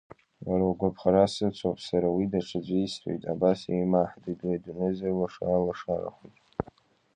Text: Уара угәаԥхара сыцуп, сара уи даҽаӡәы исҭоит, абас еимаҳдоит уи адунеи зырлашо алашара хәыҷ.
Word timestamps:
Уара 0.47 0.65
угәаԥхара 0.71 1.33
сыцуп, 1.33 1.77
сара 1.87 2.07
уи 2.15 2.31
даҽаӡәы 2.31 2.77
исҭоит, 2.81 3.23
абас 3.33 3.59
еимаҳдоит 3.73 4.39
уи 4.43 4.57
адунеи 4.57 4.93
зырлашо 4.97 5.43
алашара 5.51 6.09
хәыҷ. 6.15 6.35